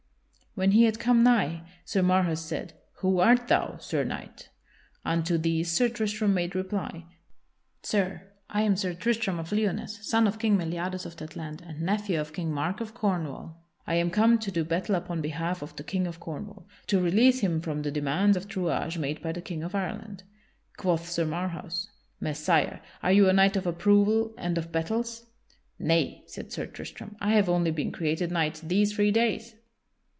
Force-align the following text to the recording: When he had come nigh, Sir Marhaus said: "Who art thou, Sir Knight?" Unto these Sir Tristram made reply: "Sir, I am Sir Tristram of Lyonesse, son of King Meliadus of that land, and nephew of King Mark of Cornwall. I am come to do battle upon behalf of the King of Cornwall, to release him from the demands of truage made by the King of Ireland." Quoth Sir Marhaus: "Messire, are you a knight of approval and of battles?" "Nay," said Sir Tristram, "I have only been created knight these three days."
When 0.53 0.71
he 0.71 0.83
had 0.83 0.99
come 0.99 1.23
nigh, 1.23 1.63
Sir 1.85 2.01
Marhaus 2.03 2.41
said: 2.41 2.73
"Who 2.95 3.19
art 3.21 3.47
thou, 3.47 3.77
Sir 3.77 4.03
Knight?" 4.03 4.49
Unto 5.05 5.37
these 5.37 5.71
Sir 5.71 5.87
Tristram 5.87 6.33
made 6.33 6.55
reply: 6.55 7.05
"Sir, 7.83 8.23
I 8.49 8.63
am 8.63 8.75
Sir 8.75 8.93
Tristram 8.93 9.39
of 9.39 9.53
Lyonesse, 9.53 10.05
son 10.05 10.27
of 10.27 10.39
King 10.39 10.57
Meliadus 10.57 11.05
of 11.05 11.15
that 11.17 11.37
land, 11.37 11.61
and 11.65 11.81
nephew 11.81 12.19
of 12.19 12.33
King 12.33 12.51
Mark 12.51 12.81
of 12.81 12.93
Cornwall. 12.93 13.63
I 13.87 13.95
am 13.95 14.11
come 14.11 14.37
to 14.39 14.51
do 14.51 14.65
battle 14.65 14.95
upon 14.95 15.21
behalf 15.21 15.61
of 15.61 15.73
the 15.77 15.85
King 15.85 16.05
of 16.05 16.19
Cornwall, 16.19 16.67
to 16.87 16.99
release 16.99 17.39
him 17.39 17.61
from 17.61 17.81
the 17.83 17.89
demands 17.89 18.35
of 18.35 18.49
truage 18.49 18.97
made 18.97 19.21
by 19.21 19.31
the 19.31 19.41
King 19.41 19.63
of 19.63 19.73
Ireland." 19.73 20.23
Quoth 20.75 21.07
Sir 21.07 21.23
Marhaus: 21.23 21.87
"Messire, 22.19 22.81
are 23.01 23.13
you 23.13 23.29
a 23.29 23.33
knight 23.33 23.55
of 23.55 23.65
approval 23.65 24.33
and 24.37 24.57
of 24.57 24.69
battles?" 24.73 25.27
"Nay," 25.79 26.23
said 26.27 26.51
Sir 26.51 26.65
Tristram, 26.65 27.15
"I 27.21 27.31
have 27.35 27.47
only 27.47 27.71
been 27.71 27.93
created 27.93 28.33
knight 28.33 28.59
these 28.65 28.93
three 28.93 29.11
days." 29.11 29.55